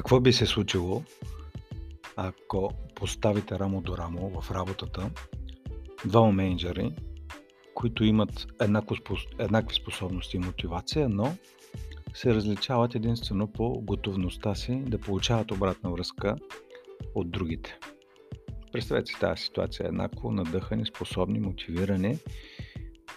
Какво 0.00 0.20
би 0.20 0.32
се 0.32 0.46
случило, 0.46 1.02
ако 2.16 2.70
поставите 2.94 3.58
рамо 3.58 3.80
до 3.80 3.96
рамо 3.96 4.40
в 4.40 4.50
работата 4.50 5.10
двама 6.04 6.32
менеджери, 6.32 6.92
които 7.74 8.04
имат 8.04 8.46
еднакви 9.40 9.74
способности 9.74 10.36
и 10.36 10.40
мотивация, 10.40 11.08
но 11.08 11.36
се 12.14 12.34
различават 12.34 12.94
единствено 12.94 13.52
по 13.52 13.80
готовността 13.80 14.54
си 14.54 14.82
да 14.86 14.98
получават 14.98 15.50
обратна 15.50 15.90
връзка 15.90 16.36
от 17.14 17.30
другите. 17.30 17.78
Представете 18.72 19.12
си 19.12 19.20
тази 19.20 19.42
ситуация 19.42 19.86
еднакво 19.86 20.30
надъхани, 20.30 20.86
способни, 20.86 21.40
мотивирани, 21.40 22.18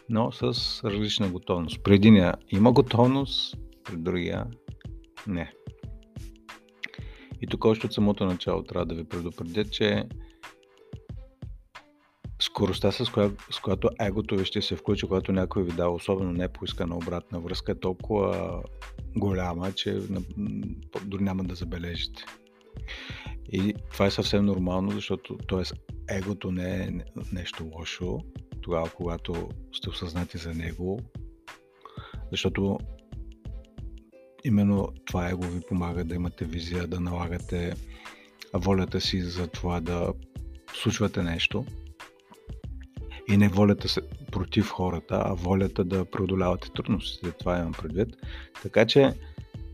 но 0.09 0.31
с 0.31 0.43
различна 0.83 1.29
готовност. 1.29 1.83
При 1.83 1.95
единия 1.95 2.33
има 2.49 2.71
готовност, 2.71 3.57
при 3.83 3.97
другия 3.97 4.45
не. 5.27 5.53
И 7.43 7.47
тук 7.47 7.65
още 7.65 7.85
от 7.85 7.93
самото 7.93 8.25
начало 8.25 8.63
трябва 8.63 8.85
да 8.85 8.95
ви 8.95 9.03
предупредя, 9.03 9.65
че 9.65 10.03
скоростта, 12.39 12.91
с, 12.91 13.11
коя, 13.11 13.31
с 13.51 13.59
която 13.59 13.89
егото 13.99 14.35
ви 14.35 14.45
ще 14.45 14.61
се 14.61 14.75
включи, 14.75 15.07
когато 15.07 15.31
някой 15.31 15.63
ви 15.63 15.71
дава 15.71 15.93
особено 15.93 16.31
не 16.31 16.47
поискана 16.47 16.97
обратна 16.97 17.39
връзка, 17.39 17.71
е 17.71 17.79
толкова 17.79 18.63
голяма, 19.15 19.71
че 19.71 19.99
дори 21.05 21.23
няма 21.23 21.43
да 21.43 21.55
забележите. 21.55 22.25
И 23.51 23.73
това 23.91 24.05
е 24.05 24.11
съвсем 24.11 24.45
нормално, 24.45 24.91
защото 24.91 25.37
т.е. 25.37 25.63
егото 26.17 26.51
не 26.51 26.75
е 26.75 26.89
нещо 27.33 27.69
лошо, 27.73 28.19
тогава 28.61 28.89
когато 28.89 29.49
сте 29.73 29.89
осъзнати 29.89 30.37
за 30.37 30.53
него, 30.53 30.99
защото 32.31 32.77
именно 34.45 34.89
това 35.05 35.29
его 35.29 35.43
ви 35.43 35.61
помага 35.69 36.03
да 36.03 36.15
имате 36.15 36.45
визия, 36.45 36.87
да 36.87 36.99
налагате 36.99 37.73
волята 38.53 39.01
си 39.01 39.21
за 39.21 39.47
това 39.47 39.79
да 39.79 40.13
случвате 40.73 41.23
нещо 41.23 41.65
и 43.29 43.37
не 43.37 43.49
волята 43.49 44.01
против 44.31 44.69
хората, 44.69 45.21
а 45.25 45.33
волята 45.33 45.83
да 45.83 46.05
преодолявате 46.05 46.71
трудностите. 46.71 47.31
Това 47.31 47.59
имам 47.59 47.71
предвид. 47.71 48.09
Така 48.63 48.85
че 48.85 49.13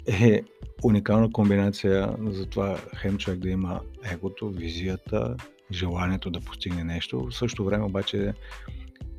е 0.08 0.42
уникална 0.84 1.32
комбинация 1.32 2.16
за 2.22 2.46
това 2.46 2.80
хем 2.96 3.18
човек 3.18 3.40
да 3.40 3.50
има 3.50 3.82
егото, 4.12 4.50
визията, 4.50 5.36
желанието 5.72 6.32
да 6.32 6.40
постигне 6.40 6.84
нещо. 6.84 7.28
В 7.30 7.36
същото 7.36 7.66
време 7.66 7.84
обаче 7.84 8.34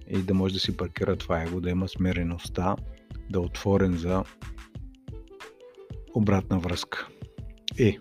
и 0.08 0.18
да 0.18 0.34
може 0.34 0.54
да 0.54 0.60
си 0.60 0.76
паркира 0.76 1.16
това 1.16 1.42
его, 1.42 1.60
да 1.60 1.70
има 1.70 1.88
смиреността, 1.88 2.76
да 3.30 3.38
е 3.38 3.42
отворен 3.42 3.96
за 3.96 4.24
обратна 6.14 6.58
връзка. 6.58 7.08
И 7.78 7.98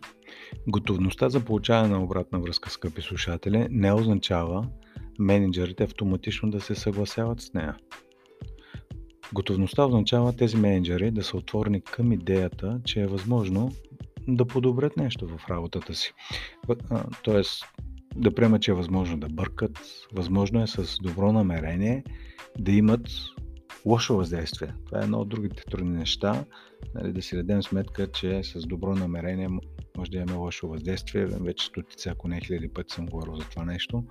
готовността 0.67 1.29
за 1.29 1.39
получаване 1.39 1.93
на 1.93 2.03
обратна 2.03 2.39
връзка, 2.39 2.69
скъпи 2.69 3.01
слушатели, 3.01 3.67
не 3.69 3.93
означава 3.93 4.67
менеджерите 5.19 5.83
автоматично 5.83 6.51
да 6.51 6.61
се 6.61 6.75
съгласяват 6.75 7.41
с 7.41 7.53
нея. 7.53 7.77
Готовността 9.33 9.85
означава 9.85 10.35
тези 10.35 10.57
менеджери 10.57 11.11
да 11.11 11.23
са 11.23 11.37
отворени 11.37 11.81
към 11.81 12.11
идеята, 12.11 12.81
че 12.85 13.01
е 13.01 13.07
възможно 13.07 13.71
да 14.27 14.45
подобрят 14.45 14.97
нещо 14.97 15.27
в 15.27 15.49
работата 15.49 15.93
си. 15.93 16.13
Тоест, 17.23 17.65
да 18.15 18.35
приемат, 18.35 18.61
че 18.61 18.71
е 18.71 18.73
възможно 18.73 19.17
да 19.17 19.27
бъркат, 19.29 19.79
възможно 20.13 20.61
е 20.63 20.67
с 20.67 20.97
добро 21.01 21.31
намерение 21.31 22.03
да 22.59 22.71
имат 22.71 23.09
лошо 23.85 24.17
въздействие. 24.17 24.73
Това 24.85 24.99
е 24.99 25.03
едно 25.03 25.19
от 25.19 25.29
другите 25.29 25.63
трудни 25.71 25.97
неща. 25.97 26.45
Нали, 26.95 27.13
да 27.13 27.21
си 27.21 27.35
дадем 27.35 27.63
сметка, 27.63 28.11
че 28.11 28.43
с 28.43 28.65
добро 28.65 28.95
намерение 28.95 29.49
може 29.97 30.11
да 30.11 30.17
имаме 30.17 30.33
лошо 30.33 30.67
въздействие. 30.67 31.25
Вече 31.25 31.65
стотици, 31.65 32.09
ако 32.09 32.27
не 32.27 32.41
хиляди 32.41 32.73
пъти 32.73 32.93
съм 32.93 33.05
говорил 33.05 33.35
за 33.35 33.43
това 33.43 33.65
нещо 33.65 34.03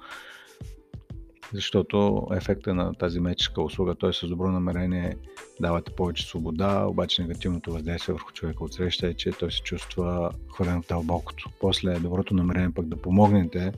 защото 1.52 2.26
ефекта 2.32 2.74
на 2.74 2.94
тази 2.94 3.20
меческа 3.20 3.62
услуга, 3.62 3.94
т.е. 3.94 4.12
с 4.12 4.28
добро 4.28 4.50
намерение 4.50 5.16
давате 5.60 5.92
повече 5.92 6.26
свобода, 6.26 6.86
обаче 6.86 7.22
негативното 7.22 7.72
въздействие 7.72 8.12
върху 8.12 8.32
човека 8.32 8.64
от 8.64 8.74
среща 8.74 9.06
е, 9.06 9.14
че 9.14 9.30
той 9.30 9.52
се 9.52 9.62
чувства 9.62 10.32
хвърлен 10.54 10.82
в 10.82 10.88
дълбокото. 10.88 11.50
После 11.60 11.98
доброто 11.98 12.34
намерение 12.34 12.74
пък 12.74 12.86
да 12.86 12.96
помогнете, 12.96 13.72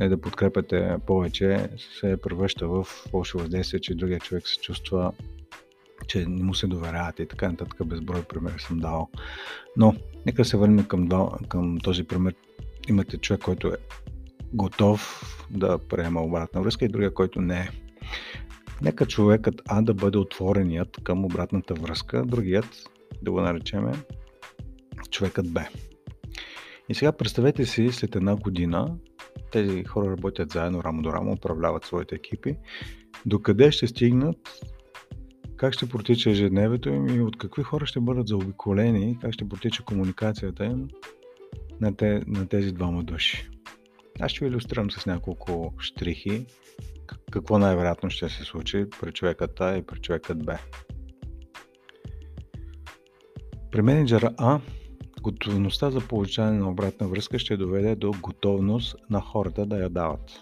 е 0.00 0.08
да 0.08 0.20
подкрепяте 0.20 0.96
повече, 1.06 1.68
се 2.00 2.16
превръща 2.16 2.68
в 2.68 2.86
лошо 3.12 3.38
въздействие, 3.38 3.80
че 3.80 3.94
другия 3.94 4.20
човек 4.20 4.48
се 4.48 4.60
чувства 4.60 5.12
че 6.06 6.26
не 6.26 6.42
му 6.44 6.54
се 6.54 6.66
доверявате 6.66 7.22
и 7.22 7.28
така 7.28 7.48
нататък. 7.48 7.86
Безброй 7.86 8.22
примери 8.22 8.58
съм 8.58 8.78
дал. 8.78 9.08
Но, 9.76 9.94
нека 10.26 10.44
се 10.44 10.56
върнем 10.56 10.84
към, 10.84 11.08
към 11.48 11.78
този 11.78 12.04
пример. 12.04 12.34
Имате 12.88 13.18
човек, 13.18 13.40
който 13.40 13.68
е 13.68 13.76
готов 14.52 15.24
да 15.50 15.78
приема 15.78 16.22
обратна 16.22 16.62
връзка 16.62 16.84
и 16.84 16.88
другия, 16.88 17.14
който 17.14 17.40
не 17.40 17.58
е. 17.58 17.68
Нека 18.82 19.06
човекът 19.06 19.62
А 19.68 19.82
да 19.82 19.94
бъде 19.94 20.18
отвореният 20.18 20.96
към 21.04 21.24
обратната 21.24 21.74
връзка, 21.74 22.24
другият, 22.26 22.90
да 23.22 23.30
го 23.30 23.40
наречеме, 23.40 23.92
човекът 25.10 25.52
Б. 25.52 25.68
И 26.88 26.94
сега 26.94 27.12
представете 27.12 27.66
си 27.66 27.88
след 27.92 28.16
една 28.16 28.36
година, 28.36 28.96
тези 29.52 29.84
хора 29.84 30.10
работят 30.10 30.50
заедно 30.50 30.84
рамо 30.84 31.02
до 31.02 31.12
рамо, 31.12 31.32
управляват 31.32 31.84
своите 31.84 32.14
екипи, 32.14 32.56
докъде 33.26 33.72
ще 33.72 33.86
стигнат, 33.86 34.36
как 35.56 35.72
ще 35.72 35.88
протича 35.88 36.30
ежедневието 36.30 36.88
им 36.88 37.06
и 37.06 37.20
от 37.20 37.38
какви 37.38 37.62
хора 37.62 37.86
ще 37.86 38.00
бъдат 38.00 38.28
заобиколени, 38.28 39.18
как 39.20 39.32
ще 39.32 39.48
протича 39.48 39.84
комуникацията 39.84 40.64
им 40.64 40.88
на, 41.80 41.96
те, 41.96 42.22
на 42.26 42.48
тези 42.48 42.72
двама 42.72 43.02
души. 43.02 43.50
Аз 44.20 44.32
ще 44.32 44.44
ви 44.44 44.50
иллюстрирам 44.50 44.90
с 44.90 45.06
няколко 45.06 45.74
штрихи 45.78 46.46
какво 47.30 47.58
най-вероятно 47.58 48.10
ще 48.10 48.28
се 48.28 48.44
случи 48.44 48.86
при 49.00 49.12
човекът 49.12 49.60
А 49.60 49.76
и 49.76 49.82
при 49.82 50.00
човекът 50.00 50.44
Б. 50.44 50.58
При 53.70 53.82
менеджера 53.82 54.34
А 54.38 54.60
готовността 55.22 55.90
за 55.90 56.00
получаване 56.00 56.58
на 56.58 56.70
обратна 56.70 57.08
връзка 57.08 57.38
ще 57.38 57.56
доведе 57.56 57.94
до 57.94 58.12
готовност 58.22 58.96
на 59.10 59.20
хората 59.20 59.66
да 59.66 59.76
я 59.76 59.88
дават. 59.88 60.40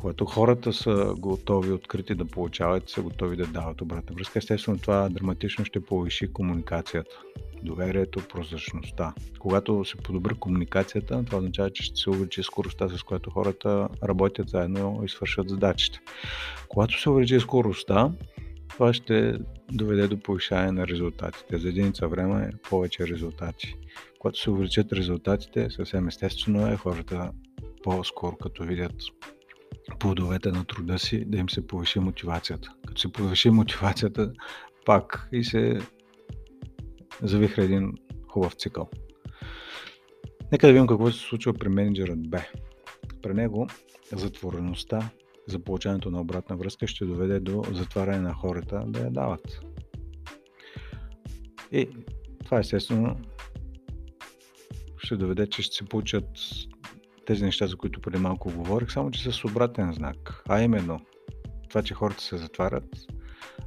Когато 0.00 0.24
хората 0.24 0.72
са 0.72 1.14
готови, 1.18 1.72
открити 1.72 2.14
да 2.14 2.24
получават, 2.24 2.88
са 2.88 3.02
готови 3.02 3.36
да 3.36 3.46
дават 3.46 3.80
обратна 3.80 4.16
връзка, 4.16 4.38
естествено 4.38 4.78
това 4.78 5.08
драматично 5.08 5.64
ще 5.64 5.80
повиши 5.80 6.32
комуникацията 6.32 7.16
доверието, 7.62 8.20
прозрачността. 8.28 9.14
Когато 9.38 9.84
се 9.84 9.96
подобри 9.96 10.34
комуникацията, 10.34 11.24
това 11.24 11.38
означава, 11.38 11.70
че 11.70 11.82
ще 11.82 12.00
се 12.00 12.10
увеличи 12.10 12.42
скоростта, 12.42 12.88
с 12.88 13.02
която 13.02 13.30
хората 13.30 13.88
работят 14.04 14.48
заедно 14.48 15.02
и 15.04 15.08
свършат 15.08 15.48
задачите. 15.48 16.00
Когато 16.68 17.00
се 17.00 17.10
увеличи 17.10 17.40
скоростта, 17.40 18.10
това 18.68 18.92
ще 18.92 19.38
доведе 19.72 20.08
до 20.08 20.20
повишаване 20.20 20.72
на 20.72 20.86
резултатите. 20.86 21.58
За 21.58 21.68
единица 21.68 22.08
време 22.08 22.44
е 22.44 22.68
повече 22.70 23.06
резултати. 23.06 23.76
Когато 24.18 24.40
се 24.40 24.50
увеличат 24.50 24.92
резултатите, 24.92 25.70
съвсем 25.70 26.08
естествено 26.08 26.72
е 26.72 26.76
хората 26.76 27.30
по-скоро 27.82 28.36
като 28.36 28.64
видят 28.64 28.94
плодовете 29.98 30.52
на 30.52 30.64
труда 30.64 30.98
си, 30.98 31.24
да 31.24 31.38
им 31.38 31.48
се 31.48 31.66
повиши 31.66 31.98
мотивацията. 31.98 32.74
Като 32.86 33.00
се 33.00 33.12
повиши 33.12 33.50
мотивацията, 33.50 34.32
пак 34.86 35.28
и 35.32 35.44
се 35.44 35.78
завихра 37.22 37.64
един 37.64 37.92
хубав 38.28 38.54
цикъл. 38.54 38.90
Нека 40.52 40.66
да 40.66 40.72
видим 40.72 40.86
какво 40.86 41.10
се 41.10 41.18
случва 41.18 41.54
при 41.54 41.68
менеджерът 41.68 42.30
Б. 42.30 42.42
При 43.22 43.34
него 43.34 43.66
затвореността 44.12 45.10
за 45.48 45.58
получаването 45.58 46.10
на 46.10 46.20
обратна 46.20 46.56
връзка 46.56 46.86
ще 46.86 47.04
доведе 47.04 47.40
до 47.40 47.62
затваряне 47.72 48.18
на 48.18 48.34
хората 48.34 48.84
да 48.86 49.00
я 49.00 49.10
дават. 49.10 49.60
И 51.72 51.88
това 52.44 52.58
естествено 52.58 53.16
ще 54.98 55.16
доведе, 55.16 55.46
че 55.46 55.62
ще 55.62 55.76
се 55.76 55.84
получат 55.84 56.28
тези 57.30 57.44
неща, 57.44 57.66
за 57.66 57.76
които 57.76 58.00
преди 58.00 58.18
малко 58.18 58.50
говорих, 58.50 58.92
само 58.92 59.10
че 59.10 59.32
с 59.32 59.44
обратен 59.44 59.92
знак. 59.92 60.42
А 60.48 60.60
именно, 60.62 61.00
това, 61.68 61.82
че 61.82 61.94
хората 61.94 62.22
се 62.22 62.36
затварят, 62.36 62.84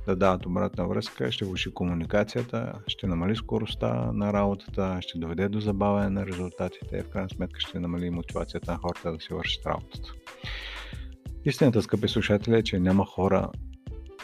да 0.07 0.15
дават 0.15 0.45
обратна 0.45 0.87
връзка, 0.87 1.31
ще 1.31 1.45
влуши 1.45 1.73
комуникацията, 1.73 2.73
ще 2.87 3.07
намали 3.07 3.35
скоростта 3.35 4.11
на 4.13 4.33
работата, 4.33 4.97
ще 5.01 5.17
доведе 5.17 5.49
до 5.49 5.59
забавяне 5.59 6.09
на 6.09 6.25
резултатите 6.25 6.97
и 6.97 7.01
в 7.01 7.09
крайна 7.09 7.29
сметка 7.29 7.59
ще 7.59 7.79
намали 7.79 8.09
мотивацията 8.09 8.71
на 8.71 8.77
хората 8.77 9.11
да 9.11 9.19
си 9.19 9.33
вършат 9.33 9.65
работата. 9.65 10.13
Истината, 11.45 11.81
скъпи 11.81 12.07
слушатели, 12.07 12.55
е, 12.55 12.63
че 12.63 12.79
няма 12.79 13.05
хора 13.05 13.49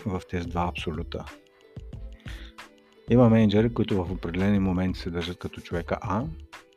в 0.06 0.22
тези 0.30 0.48
два 0.48 0.68
абсолюта. 0.70 1.26
Има 3.10 3.30
менеджери, 3.30 3.74
които 3.74 4.04
в 4.04 4.12
определени 4.12 4.60
моменти 4.60 5.00
се 5.00 5.10
държат 5.10 5.38
като 5.38 5.62
човека 5.62 5.98
А 6.02 6.24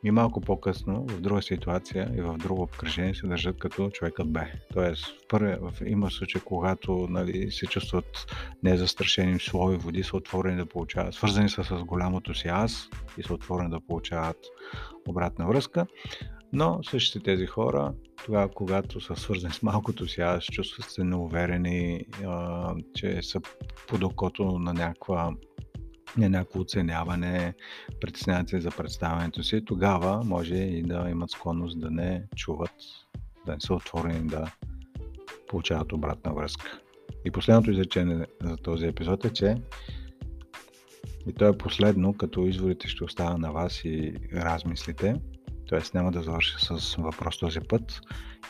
и 0.03 0.11
малко 0.11 0.41
по-късно, 0.41 1.05
в 1.09 1.21
друга 1.21 1.41
ситуация 1.41 2.11
и 2.17 2.21
в 2.21 2.37
друго 2.37 2.61
обкръжение 2.61 3.15
се 3.15 3.27
държат 3.27 3.59
като 3.59 3.89
човекът 3.89 4.33
Б. 4.33 4.45
Тоест, 4.73 5.05
в 5.05 5.27
първия, 5.29 5.59
в, 5.61 5.73
има 5.85 6.11
случай, 6.11 6.41
когато 6.45 7.07
нали, 7.09 7.51
се 7.51 7.65
чувстват 7.65 8.35
незастрашени 8.63 9.39
слои 9.39 9.77
води, 9.77 10.03
са 10.03 10.17
отворени 10.17 10.57
да 10.57 10.65
получават, 10.65 11.13
свързани 11.13 11.49
са 11.49 11.63
с 11.63 11.83
голямото 11.83 12.33
си 12.33 12.47
аз 12.47 12.89
и 13.17 13.23
са 13.23 13.33
отворени 13.33 13.69
да 13.69 13.79
получават 13.79 14.37
обратна 15.07 15.47
връзка. 15.47 15.85
Но 16.53 16.83
същите 16.83 17.23
тези 17.23 17.45
хора, 17.45 17.93
тогава 18.25 18.47
когато 18.47 19.01
са 19.01 19.15
свързани 19.15 19.53
с 19.53 19.63
малкото 19.63 20.07
си 20.07 20.21
аз, 20.21 20.43
чувстват 20.43 20.89
се 20.89 21.03
неуверени, 21.03 22.05
а, 22.25 22.75
че 22.95 23.21
са 23.21 23.41
под 23.87 24.03
окото 24.03 24.59
на 24.59 24.73
някаква 24.73 25.31
на 26.17 26.29
някакво 26.29 26.59
оценяване, 26.59 27.53
притесняват 28.01 28.49
се 28.49 28.59
за 28.59 28.71
представянето 28.71 29.43
си, 29.43 29.65
тогава 29.65 30.23
може 30.23 30.55
и 30.55 30.83
да 30.83 31.07
имат 31.09 31.29
склонност 31.29 31.79
да 31.79 31.91
не 31.91 32.23
чуват, 32.35 32.71
да 33.45 33.53
не 33.53 33.59
са 33.59 33.73
отворени 33.73 34.27
да 34.27 34.51
получават 35.47 35.93
обратна 35.93 36.33
връзка. 36.33 36.79
И 37.25 37.31
последното 37.31 37.71
изречение 37.71 38.25
за 38.43 38.57
този 38.57 38.85
епизод 38.85 39.25
е, 39.25 39.33
че 39.33 39.55
и 41.27 41.33
то 41.33 41.47
е 41.47 41.57
последно, 41.57 42.13
като 42.13 42.47
изводите 42.47 42.87
ще 42.87 43.03
остава 43.03 43.37
на 43.37 43.51
вас 43.51 43.81
и 43.85 44.13
размислите, 44.33 45.15
т.е. 45.69 45.79
няма 45.93 46.11
да 46.11 46.21
завърша 46.21 46.79
с 46.79 46.95
въпрос 46.95 47.39
този 47.39 47.59
път. 47.59 48.01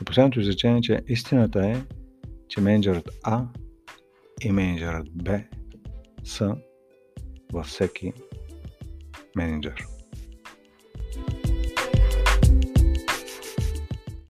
И 0.02 0.06
последното 0.06 0.40
изречение 0.40 0.78
е, 0.78 0.82
че 0.82 1.02
истината 1.08 1.68
е, 1.68 1.82
че 2.50 2.62
менеджерът 2.62 3.10
А 3.24 3.46
и 4.42 4.52
менеджерът 4.52 5.08
Б 5.12 5.40
са 6.24 6.56
was 7.54 7.70
Seki 7.70 8.14
Manager. 9.36 9.76